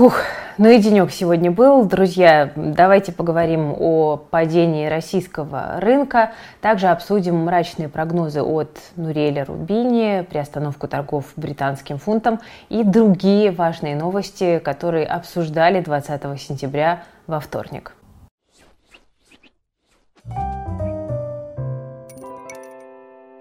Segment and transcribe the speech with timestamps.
[0.00, 0.22] Фух,
[0.56, 1.84] ну и денек сегодня был.
[1.84, 6.32] Друзья, давайте поговорим о падении российского рынка.
[6.62, 12.40] Также обсудим мрачные прогнозы от Нуреля Рубини, приостановку торгов британским фунтом
[12.70, 17.92] и другие важные новости, которые обсуждали 20 сентября во вторник.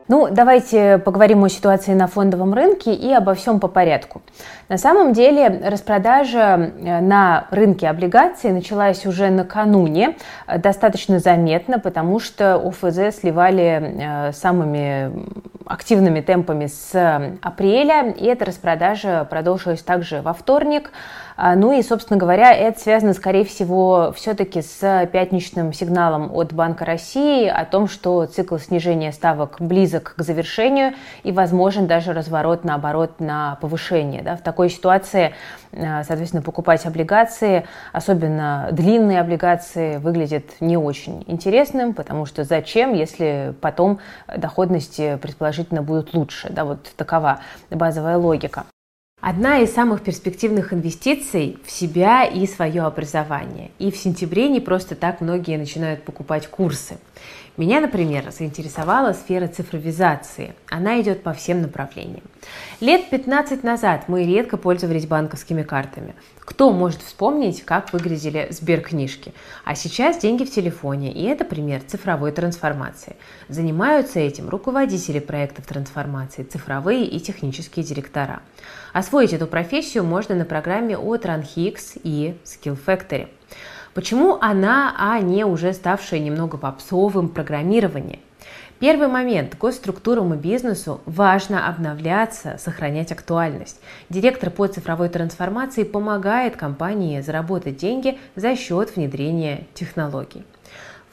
[0.09, 4.23] Ну, давайте поговорим о ситуации на фондовом рынке и обо всем по порядку.
[4.67, 10.15] На самом деле распродажа э, на рынке облигаций началась уже накануне,
[10.47, 15.11] э, достаточно заметно, потому что ОФЗ сливали э, самыми
[15.67, 20.91] активными темпами с апреля, и эта распродажа продолжилась также во вторник.
[21.41, 26.83] А, ну и, собственно говоря, это связано, скорее всего, все-таки с пятничным сигналом от Банка
[26.83, 33.21] России о том, что цикл снижения ставок близок к завершению и возможен даже разворот, наоборот,
[33.21, 34.21] на повышение.
[34.21, 34.35] Да?
[34.35, 35.33] В такой ситуации,
[35.71, 43.53] а, соответственно, покупать облигации, особенно длинные облигации, выглядит не очень интересным, потому что зачем, если
[43.61, 46.49] потом доходности предположительно будут лучше.
[46.49, 46.65] Да?
[46.65, 47.39] Вот такова
[47.71, 48.65] базовая логика.
[49.21, 53.71] Одна из самых перспективных инвестиций в себя и свое образование.
[53.77, 56.99] И в сентябре не просто так многие начинают покупать курсы.
[57.59, 60.55] Меня, например, заинтересовала сфера цифровизации.
[60.69, 62.23] Она идет по всем направлениям.
[62.79, 66.15] Лет 15 назад мы редко пользовались банковскими картами.
[66.39, 69.33] Кто может вспомнить, как выглядели сберкнижки?
[69.65, 73.17] А сейчас деньги в телефоне, и это пример цифровой трансформации.
[73.49, 78.39] Занимаются этим руководители проектов трансформации, цифровые и технические директора.
[78.93, 83.27] Освоить эту профессию можно на программе от RunHix и Skill Factory.
[83.99, 88.19] Почему она, а не уже ставшее немного попсовым программирование?
[88.79, 89.57] Первый момент.
[89.57, 93.81] Госструктурам и бизнесу важно обновляться, сохранять актуальность.
[94.07, 100.45] Директор по цифровой трансформации помогает компании заработать деньги за счет внедрения технологий.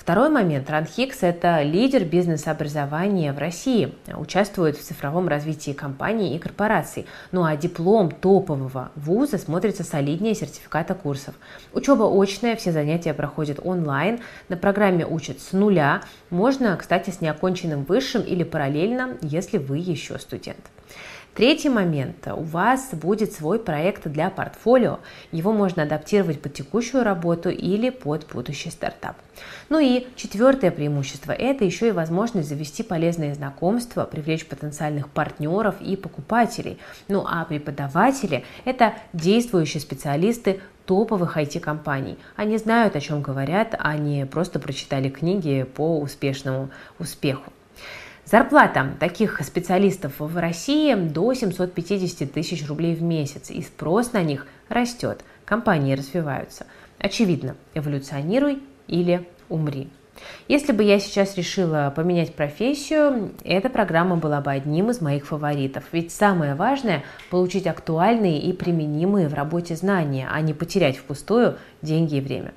[0.06, 0.70] Второй момент.
[0.70, 7.06] Ранхикс– это лидер бизнес-образования в России, участвует в цифровом развитии компаний и корпораций.
[7.32, 11.34] Ну а диплом топового вуза смотрится солиднее сертификата курсов.
[11.72, 16.02] Учеба очная, все занятия проходят онлайн, на программе учат с нуля.
[16.30, 20.70] Можно, кстати, с неоконченным высшим или параллельно, если вы еще студент.
[21.36, 22.26] Третий момент.
[22.28, 25.00] У вас будет свой проект для портфолио.
[25.32, 29.16] Его можно адаптировать под текущую работу или под будущий стартап.
[29.68, 35.94] Ну и четвертое преимущество– это еще и возможность завести полезные знакомства, привлечь потенциальных партнеров и
[35.94, 36.78] покупателей.
[37.08, 42.16] Ну а преподаватели– это действующие специалисты топовых IT-компаний.
[42.36, 47.52] Они знают, о чем говорят, а не просто прочитали книги по успешному успеху.
[48.28, 54.48] Зарплата таких специалистов в России до 750 тысяч рублей в месяц, и спрос на них
[54.68, 56.66] растет, компании развиваются.
[56.98, 59.88] Очевидно, эволюционируй или умри.
[60.48, 65.84] Если бы я сейчас решила поменять профессию, эта программа была бы одним из моих фаворитов.
[65.92, 72.16] Ведь самое важное– получить актуальные и применимые в работе знания, а не потерять впустую деньги
[72.16, 72.54] и время.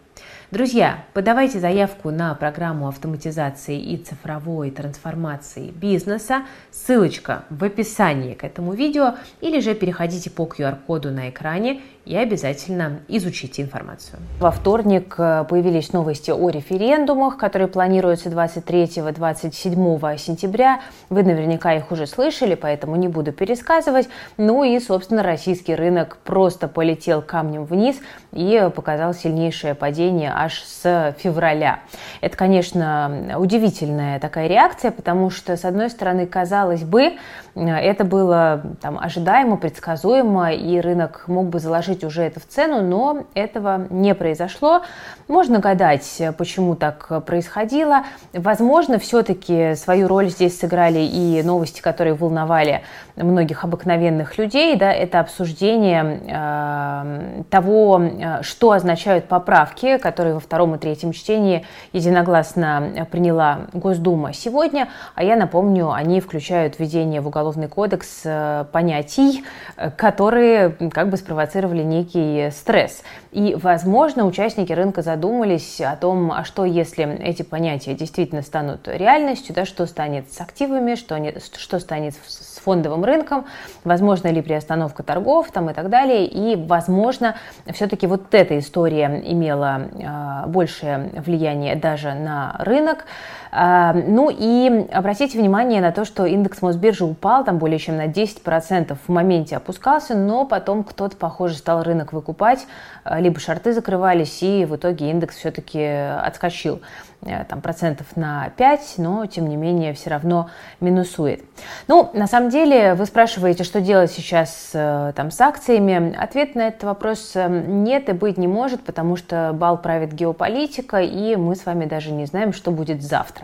[0.52, 6.42] Друзья, подавайте заявку на программу автоматизации и цифровой трансформации бизнеса.
[6.72, 13.02] Ссылочка в описании к этому видео или же переходите по QR-коду на экране и обязательно
[13.08, 14.18] изучите информацию.
[14.40, 20.82] Во вторник э, появились новости о референдумах, которые планируются 23-27 сентября.
[21.12, 24.10] Вы наверняка их уже слышали, поэтому не буду пересказывать.
[24.38, 27.98] Ну и, собственно, российский рынок просто полетел камнем вниз
[28.32, 31.80] и показал сильнейшее падение аж с февраля.
[32.22, 37.18] Это, конечно, удивительная такая реакция, потому что, с одной стороны, казалось бы,
[37.56, 43.26] это было там, ожидаемо, предсказуемо, и рынок мог бы заложить уже это в цену, но
[43.34, 44.84] этого не произошло.
[45.28, 48.04] Можно гадать, почему так происходило.
[48.34, 52.84] Возможно, все-таки свою роль здесь сыграли и новости, которые волновали
[53.16, 54.76] многих обыкновенных людей.
[54.78, 58.02] Да, это обсуждение э, того,
[58.42, 64.90] что означают поправки, которые во втором и третьем чтении единогласно приняла Госдума сегодня.
[65.16, 69.44] А я напомню, они включают введение в уголовный кодекс э, понятий,
[69.78, 73.04] э, которые как бы спровоцировали некий стресс.
[73.32, 79.54] И, возможно, участники рынка задумались о том, а что если эти понятия действительно станут реальностью,
[79.54, 83.46] да, что станет с активами, что, не, что станет с фондовым рынком,
[83.84, 86.26] возможно ли приостановка торгов там, и так далее.
[86.26, 87.36] И, возможно,
[87.72, 90.06] все-таки вот эта история имела э,
[90.48, 93.06] большее влияние даже на рынок.
[93.52, 98.08] Э, ну и обратите внимание на то, что индекс Мосбиржи упал там более чем на
[98.08, 102.66] 10% в моменте опускался, но потом кто-то, похоже, стал рынок выкупать,
[103.10, 106.82] либо шорты закрывались, и в итоге индекс все-таки отскочил.
[107.22, 110.50] Э, там, процентов на 5, но тем не менее все равно
[110.80, 111.44] минусует.
[111.88, 116.16] Ну, на самом деле, вы спрашиваете, что делать сейчас э, там, с акциями.
[116.16, 121.02] Ответ на этот вопрос э, нет и быть не может, потому что бал правит геополитика,
[121.02, 123.39] и мы с вами даже не знаем, что будет завтра.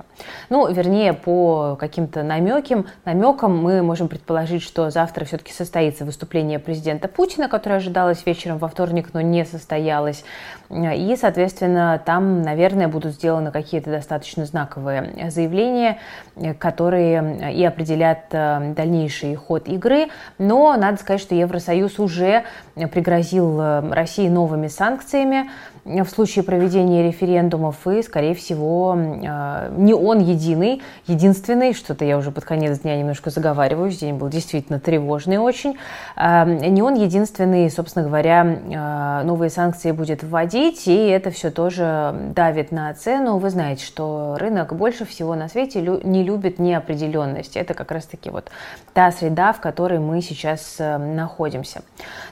[0.50, 7.08] Ну, вернее, по каким-то намекам, намекам мы можем предположить, что завтра все-таки состоится выступление президента
[7.08, 10.24] Путина, которое ожидалось вечером во вторник, но не состоялось.
[10.70, 16.00] И, соответственно, там, наверное, будут сделаны какие-то достаточно знаковые заявления,
[16.60, 20.08] которые и определят э, дальнейший ход игры.
[20.38, 22.44] Но надо сказать, что Евросоюз уже
[22.76, 25.50] пригрозил э, России новыми санкциями
[25.86, 32.32] в случае проведения референдумов, и, скорее всего, э, не он единый, единственный, что-то я уже
[32.32, 35.78] под конец дня немножко заговариваюсь, день был действительно тревожный очень,
[36.18, 42.94] не он единственный, собственно говоря, новые санкции будет вводить, и это все тоже давит на
[42.94, 43.38] цену.
[43.38, 47.56] Вы знаете, что рынок больше всего на свете не любит неопределенность.
[47.56, 48.50] Это как раз-таки вот
[48.94, 51.82] та среда, в которой мы сейчас э, находимся.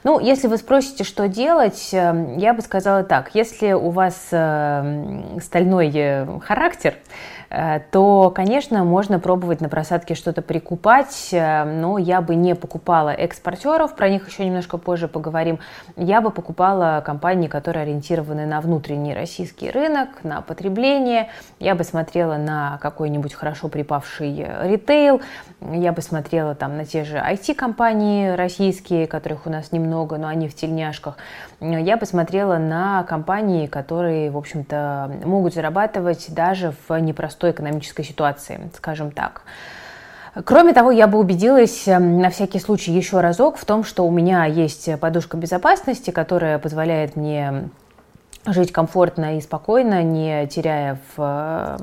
[0.02, 3.30] Ну, если вы спросите, что делать, э, я бы сказала так.
[3.34, 3.43] Если
[3.74, 7.43] у вас э, стальной характер, Э,
[7.90, 13.94] то, конечно, можно пробовать на просадке что-то прикупать, э, но я бы не покупала экспортеров,
[13.94, 15.58] про них еще немножко позже поговорим.
[15.96, 21.28] Я бы покупала компании, которые ориентированы на внутренний российский рынок, на потребление.
[21.60, 25.20] Я бы смотрела на какой-нибудь хорошо припавший ритейл,
[25.60, 30.48] я бы смотрела там на те же IT-компании российские, которых у нас немного, но они
[30.48, 31.16] в тельняшках.
[31.60, 38.04] Я бы смотрела на компании, которые, в общем-то, могут зарабатывать даже в непростой непростой экономической
[38.04, 39.42] ситуации, скажем так.
[40.44, 44.10] Кроме того, я бы убедилась эм, на всякий случай еще разок в том, что у
[44.10, 47.68] меня есть подушка безопасности, которая позволяет мне
[48.46, 51.78] жить комфортно и спокойно, не теряя, в,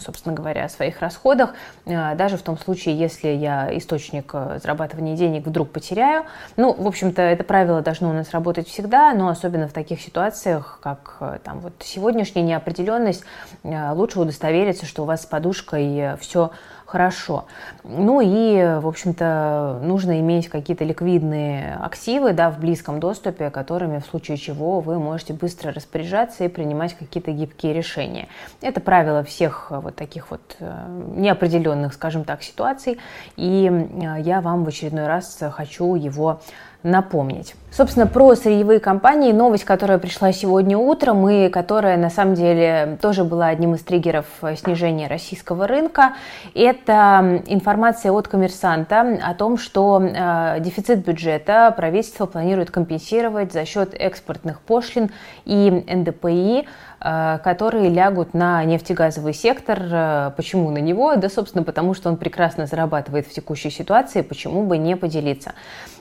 [0.00, 1.54] собственно говоря, своих расходах,
[1.86, 6.24] э, даже в том случае, если я источник э, зарабатывания денег вдруг потеряю.
[6.56, 10.78] Ну, в общем-то, это правило должно у нас работать всегда, но особенно в таких ситуациях,
[10.82, 13.24] как э, там вот сегодняшняя неопределенность,
[13.64, 16.50] лучше удостовериться, что у вас с подушкой все
[16.92, 17.46] хорошо.
[17.84, 24.04] Ну и, в общем-то, нужно иметь какие-то ликвидные активы да, в близком доступе, которыми в
[24.04, 28.28] случае чего вы можете быстро распоряжаться и принимать какие-то гибкие решения.
[28.60, 30.70] Это правило всех вот таких вот э,
[31.16, 32.98] неопределенных, скажем так, ситуаций,
[33.36, 36.42] и э, я вам в очередной раз хочу его
[36.82, 37.54] напомнить.
[37.70, 39.32] Собственно, про сырьевые компании.
[39.32, 44.26] Новость, которая пришла сегодня утром и которая на самом деле тоже была одним из триггеров
[44.56, 46.12] снижения российского рынка,
[46.54, 53.94] это информация от коммерсанта о том, что э, дефицит бюджета правительство планирует компенсировать за счет
[53.94, 55.10] экспортных пошлин
[55.46, 56.66] и НДПИ Э,
[57.02, 59.80] которые лягут на нефтегазовый сектор.
[59.82, 61.16] Э, почему на него?
[61.16, 65.52] Да, собственно, потому что он прекрасно зарабатывает в текущей ситуации, почему бы не поделиться.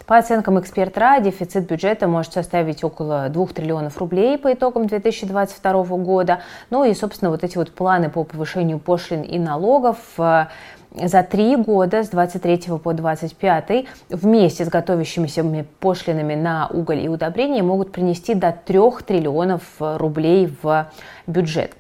[0.06, 6.42] По оценкам эксперта, дефицит бюджета может составить около 2 триллионов рублей по итогам 2022 года.
[6.69, 10.48] Ну и, собственно, вот эти вот планы по повышению пошлин и налогов э,
[10.96, 17.64] за три года, с 23 по 25, вместе с готовящимися пошлинами на уголь и удобрения
[17.64, 20.92] могут принести до 3 триллионов рублей в
[21.27, 21.72] бюджет.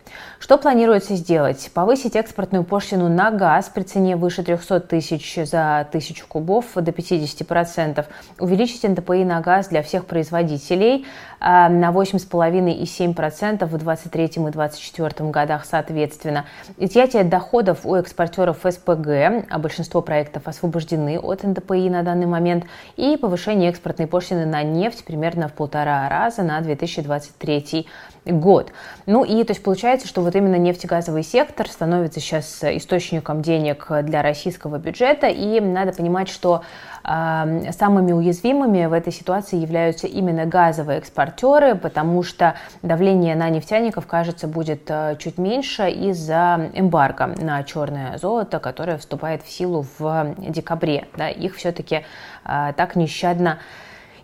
[0.41, 1.69] Что планируется сделать?
[1.71, 8.03] Повысить экспортную пошлину на газ при цене выше 300 тысяч за тысячу кубов до 50%,
[8.39, 11.05] увеличить НДПИ на газ для всех производителей
[11.39, 16.45] а, на 8,5 и 7% в 2023 и 2024 годах соответственно,
[16.77, 22.65] изъятие доходов у экспортеров СПГ, а большинство проектов освобождены от НДПИ на данный момент,
[22.97, 27.85] и повышение экспортной пошлины на нефть примерно в полтора раза на 2023
[28.25, 28.71] год.
[29.05, 34.21] Ну и то есть получается, что вот именно нефтегазовый сектор становится сейчас источником денег для
[34.21, 36.63] российского бюджета, и надо понимать, что
[37.03, 44.07] э, самыми уязвимыми в этой ситуации являются именно газовые экспортеры, потому что давление на нефтяников,
[44.07, 50.35] кажется, будет э, чуть меньше из-за эмбарго на черное золото, которое вступает в силу в
[50.37, 51.07] декабре.
[51.17, 52.03] Да, их все-таки
[52.45, 53.59] э, так нещадно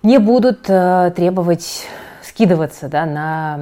[0.03, 1.87] не будут э, требовать
[2.21, 3.59] скидываться да, на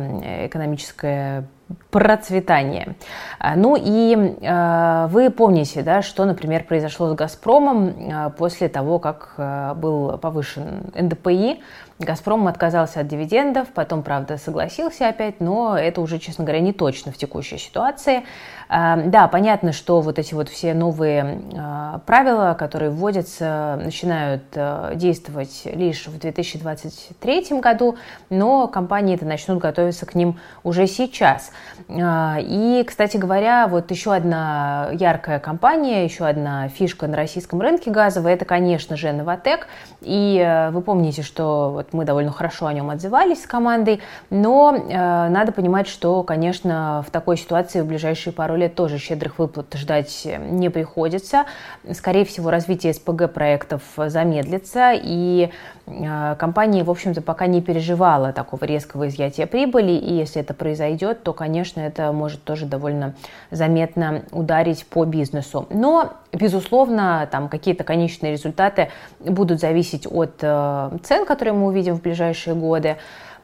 [0.48, 1.46] экономическое
[1.90, 2.96] процветание.
[3.40, 9.00] А, ну и э, вы помните, да, что, например, произошло с «Газпромом» э, после того,
[9.00, 9.34] как
[9.78, 11.62] был повышен НДПИ
[11.98, 17.14] «Газпром» отказался от дивидендов, потом, правда, согласился опять, но это уже, честно говоря, не точно
[17.14, 18.26] в текущей ситуации.
[18.68, 24.94] Эм, да, понятно, что вот эти вот все новые э, правила, которые вводятся, начинают э,
[24.96, 27.96] действовать лишь в 2023 году,
[28.30, 31.52] но компании это начнут готовиться к ним уже сейчас.
[31.88, 37.92] Э, и, кстати говоря, вот еще одна яркая компания, еще одна фишка на российском рынке
[37.92, 39.68] газовой, это, конечно же, Новотек.
[40.02, 45.52] И вы помните, что вот мы довольно хорошо о нем отзывались с командой, но надо
[45.52, 50.70] понимать, что, конечно, в такой ситуации в ближайшие пару лет тоже щедрых выплат ждать не
[50.70, 51.46] приходится.
[51.94, 55.52] Скорее всего, развитие СПГ проектов замедлится, и
[55.86, 61.24] э, компания, в общем-то, пока не переживала такого резкого изъятия прибыли, и если это произойдет,
[61.24, 63.14] то, конечно, это может тоже довольно
[63.52, 65.68] заметно ударить по бизнесу.
[65.70, 68.90] Но, безусловно, там какие-то конечные результаты
[69.20, 72.98] будут зависеть от э, цен, которые мы увидим в ближайшие годы.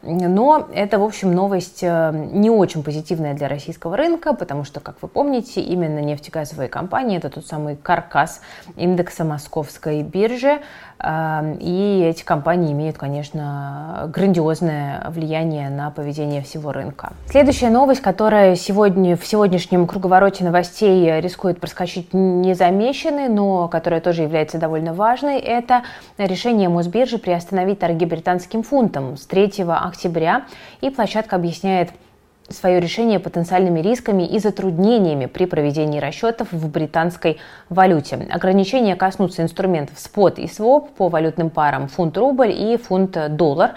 [0.04, 4.96] Но это, в общем, новость э, не очень позитивная для российского рынка, потому что, как
[5.02, 8.42] вы помните, именно нефтегазовые компании– это тот самый каркас
[8.76, 10.60] индекса московской биржи,
[11.60, 17.14] и эти компании имеют, конечно, грандиозное влияние на поведение всего рынка.
[17.28, 24.60] Следующая новость, которая сегодня, в сегодняшнем круговороте новостей рискует проскочить незамеченной, но которая тоже является
[24.60, 25.82] довольно важной, это
[26.20, 29.91] решение Мосбиржи приостановить торги британским фунтом с 3 октября.
[30.82, 31.92] И площадка объясняет
[32.50, 38.28] свое решение потенциальными рисками и затруднениями при проведении расчетов в британской валюте.
[38.30, 43.72] Ограничения коснутся инструментов спот и своп по валютным парам фунт-рубль и фунт-доллар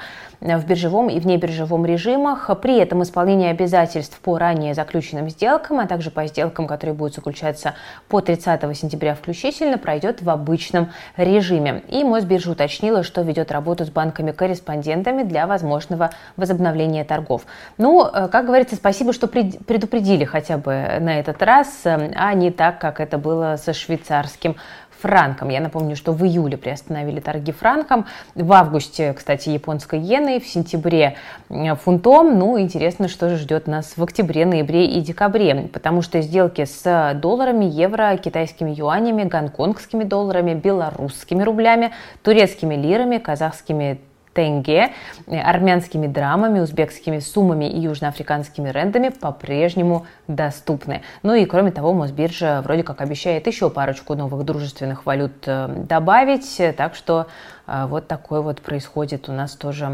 [0.45, 2.51] в биржевом и внебиржевом режимах.
[2.61, 7.75] При этом исполнение обязательств по ранее заключенным сделкам, а также по сделкам, которые будут заключаться
[8.09, 11.83] по 30 сентября включительно, пройдет в обычном режиме.
[11.89, 17.47] И Мосбиржа уточнила, что ведет работу с банками-корреспондентами для возможного возобновления торгов.
[17.79, 22.51] Ну, э, как говорится, спасибо, что предупредили хотя бы на этот раз, э, а не
[22.51, 24.57] так, как это было со швейцарским
[25.01, 25.49] франком.
[25.49, 31.17] Я напомню, что в июле приостановили торги франком, в августе, кстати, японской иеной, в сентябре
[31.49, 32.39] фунтом.
[32.39, 37.15] Ну, интересно, что же ждет нас в октябре, ноябре и декабре, потому что сделки с
[37.21, 44.01] долларами, евро, китайскими юанями, гонконгскими долларами, белорусскими рублями, турецкими лирами, казахскими
[44.35, 44.93] тенге,
[45.27, 51.03] э, армянскими драмами, узбекскими суммами и южноафриканскими рендами по-прежнему доступны.
[51.23, 56.61] Ну и кроме того, Мосбиржа вроде как обещает еще парочку новых дружественных валют э, добавить,
[56.77, 57.27] так что
[57.67, 59.85] э, вот такое вот происходит у нас тоже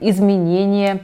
[0.00, 1.00] изменение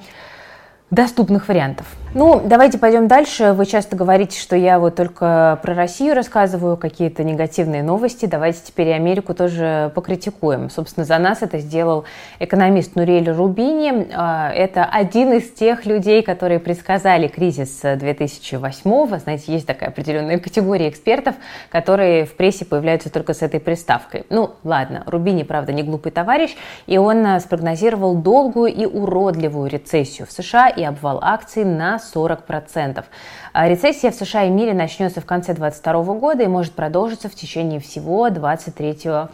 [0.91, 1.87] доступных вариантов.
[2.15, 3.53] Ну, давайте пойдем дальше.
[3.53, 8.25] Вы часто говорите, что я вот только про Россию рассказываю, какие-то негативные новости.
[8.25, 10.71] Давайте теперь и Америку тоже покритикуем.
[10.71, 12.05] Собственно, за нас это сделал
[12.39, 14.09] экономист Нурель Рубини.
[14.15, 20.89] А, это один из тех людей, которые предсказали кризис 2008 Знаете, есть такая определенная категория
[20.89, 21.35] экспертов,
[21.69, 24.25] которые в прессе появляются только с этой приставкой.
[24.31, 30.27] Ну, ладно, Рубини, правда, не глупый товарищ, и он а, спрогнозировал долгую и уродливую рецессию
[30.27, 33.05] в США и обвал акций на 40%.
[33.53, 37.35] А рецессия в США и мире начнется в конце 2022 года и может продолжиться в
[37.35, 39.29] течение всего 2023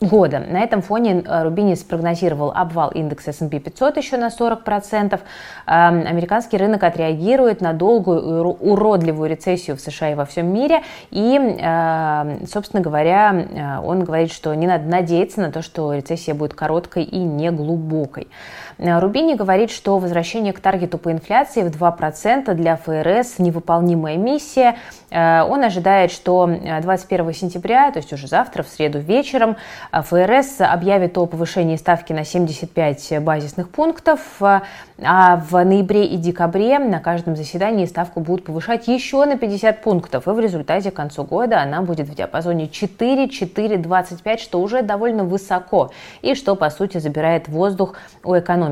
[0.00, 0.40] года.
[0.40, 5.14] На этом фоне э, Рубини спрогнозировал обвал индекса S&P 500 еще на 40%.
[5.14, 5.20] Эм,
[5.66, 10.82] американский рынок отреагирует на долгую уродливую рецессию в США и во всем мире.
[11.10, 16.34] И, эм, собственно говоря, э, он говорит, что не надо надеяться на то, что рецессия
[16.34, 18.24] будет короткой и неглубокой.
[18.24, 24.76] Э, Рубини говорит, что возвращение к таргету по инфляции в 2% для ФРС невыполнимая миссия.
[25.10, 29.56] Э, он ожидает, что 21 э, сентября, то есть уже завтра, в среду вечером,
[29.92, 37.00] ФРС объявит о повышении ставки на 75 базисных пунктов, а в ноябре и декабре на
[37.00, 41.60] каждом заседании ставку будут повышать еще на 50 пунктов, и в результате к концу года
[41.60, 45.90] она будет в диапазоне 4-4,25, что уже довольно высоко,
[46.22, 48.69] и что, по сути, забирает воздух у экономики.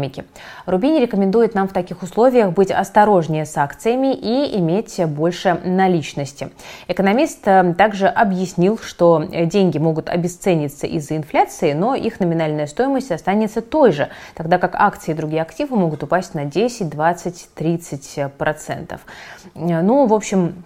[0.66, 6.50] Рубини рекомендует нам в таких условиях быть осторожнее с акциями и иметь больше наличности.
[6.86, 13.60] Экономист э, также объяснил, что деньги могут обесцениться из-за инфляции, но их номинальная стоимость останется
[13.60, 19.00] той же, тогда как акции и другие активы могут упасть на 10, 20, 30 процентов.
[19.54, 20.64] Ну, в общем,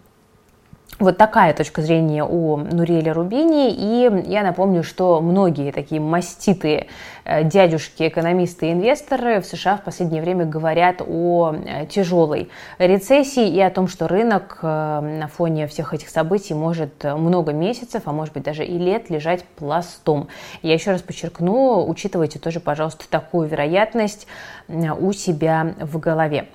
[0.99, 3.73] Вот такая точка зрения у Нуриэля Рубини.
[3.73, 6.87] И я напомню, что многие такие маститые
[7.22, 13.49] э, дядюшки, экономисты и инвесторы в США в последнее время говорят о э, тяжелой рецессии
[13.49, 18.13] и о том, что рынок э, на фоне всех этих событий может много месяцев, а
[18.13, 20.29] может быть даже и лет лежать пластом.
[20.63, 24.27] Я еще раз подчеркну, учитывайте тоже, пожалуйста, такую вероятность
[24.69, 26.47] у себя в голове.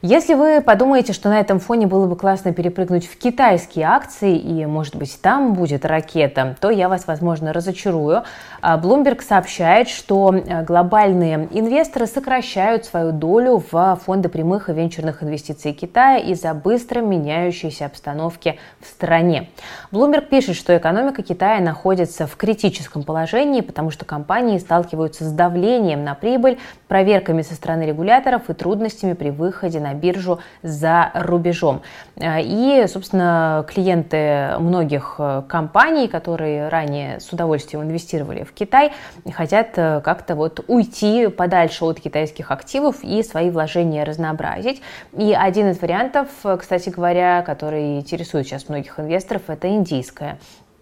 [0.00, 4.64] Если вы подумаете, что на этом фоне было бы классно перепрыгнуть в китайские акции и,
[4.64, 8.22] может быть, там будет ракета, то я вас, возможно, разочарую.
[8.62, 15.22] А, Bloomberg сообщает, что э, глобальные инвесторы сокращают свою долю в фонды прямых и венчурных
[15.22, 19.50] инвестиций Китая из-за быстро меняющейся обстановки в стране.
[19.92, 26.04] Bloomberg пишет, что экономика Китая находится в критическом положении, потому что компании сталкиваются с давлением
[26.04, 31.82] на прибыль, проверками со стороны регуляторов и трудностями при выходе на биржу за рубежом.
[32.16, 38.92] Э, и, собственно, клиенты многих э, компаний, которые ранее с удовольствием инвестировали в Китай,
[39.32, 44.82] хотят как-то вот уйти подальше от китайских активов и свои вложения разнообразить.
[45.16, 46.28] И один из вариантов,
[46.58, 50.38] кстати говоря, который интересует сейчас многих инвесторов, это индийская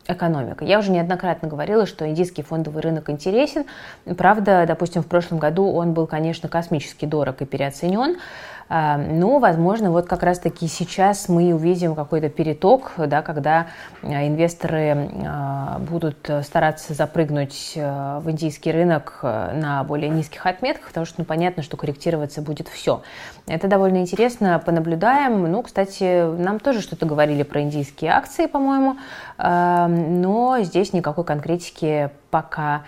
[0.08, 0.64] экономика.
[0.64, 3.64] Я уже неоднократно говорила, что индийский фондовый рынок интересен.
[4.16, 8.16] Правда, допустим, в прошлом году он был, конечно, космически дорог и переоценен.
[8.68, 13.68] А, но, возможно, вот как раз-таки сейчас мы увидим какой-то переток, да, когда
[14.02, 21.16] а, инвесторы а, будут стараться запрыгнуть в индийский рынок на более низких отметках, потому что
[21.18, 23.02] ну, понятно, что корректироваться будет все.
[23.46, 25.50] Это довольно интересно, понаблюдаем.
[25.50, 28.96] Ну, кстати, нам тоже что-то говорили про индийские акции, по-моему,
[29.38, 32.85] но здесь никакой конкретики пока нет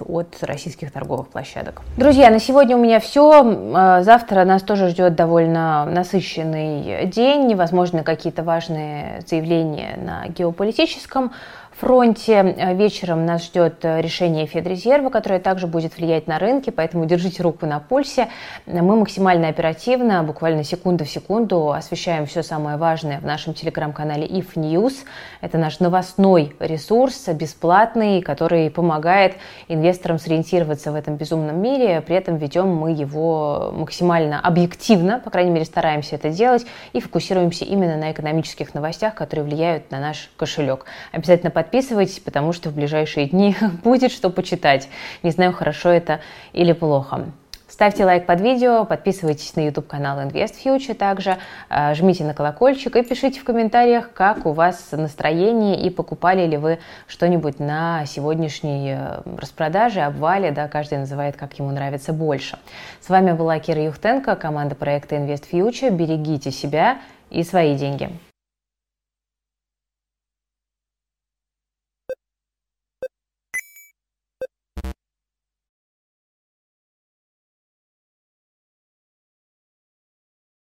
[0.00, 1.82] от российских торговых площадок.
[1.96, 3.42] Друзья, на сегодня у меня все.
[3.74, 7.54] А, завтра нас тоже ждет довольно насыщенный день.
[7.54, 11.32] Возможно, какие-то важные заявления на геополитическом
[11.78, 12.54] фронте.
[12.56, 17.42] Э, вечером нас ждет э, решение Федрезерва, которое также будет влиять на рынки, поэтому держите
[17.42, 18.28] руку на пульсе.
[18.66, 24.54] Мы максимально оперативно, буквально секунда в секунду, освещаем все самое важное в нашем телеграм-канале If
[24.54, 24.94] News.
[25.40, 29.34] Это наш новостной ресурс, бесплатный, который помогает
[29.68, 32.00] инвесторам сориентироваться в этом безумном мире.
[32.00, 36.64] При этом ведем мы его максимально объективно, по крайней мере, стараемся это делать,
[36.94, 40.86] и фокусируемся именно на экономических новостях, которые влияют на наш кошелек.
[41.12, 44.88] Обязательно подписывайтесь подписывайтесь, потому что в ближайшие дни будет что почитать.
[45.24, 46.20] Не знаю, хорошо это
[46.52, 47.26] или плохо.
[47.68, 52.94] Ставьте лайк под видео, подписывайтесь на YouTube канал Invest Future также, э, жмите на колокольчик
[52.94, 58.94] и пишите в комментариях, как у вас настроение и покупали ли вы что-нибудь на сегодняшней
[58.96, 62.56] э, распродаже, обвале, да, каждый называет, как ему нравится больше.
[63.00, 65.90] С вами была Кира Юхтенко, команда проекта Invest Future.
[65.90, 66.98] Берегите себя
[67.30, 68.10] и свои деньги.